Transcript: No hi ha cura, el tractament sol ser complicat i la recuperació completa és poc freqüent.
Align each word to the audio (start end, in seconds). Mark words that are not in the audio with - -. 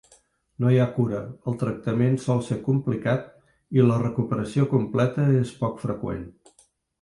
No 0.63 0.69
hi 0.69 0.77
ha 0.83 0.85
cura, 0.93 1.17
el 1.51 1.57
tractament 1.63 2.17
sol 2.23 2.41
ser 2.47 2.57
complicat 2.69 3.29
i 3.81 3.85
la 3.91 3.99
recuperació 4.05 4.67
completa 4.73 5.27
és 5.43 5.53
poc 5.61 5.79
freqüent. 5.85 6.27